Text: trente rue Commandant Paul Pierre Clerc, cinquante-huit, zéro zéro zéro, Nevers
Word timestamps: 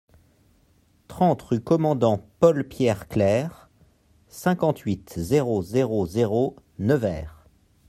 trente 1.07 1.43
rue 1.43 1.61
Commandant 1.61 2.27
Paul 2.39 2.67
Pierre 2.67 3.07
Clerc, 3.07 3.69
cinquante-huit, 4.29 5.13
zéro 5.19 5.61
zéro 5.61 6.07
zéro, 6.07 6.55
Nevers 6.79 7.45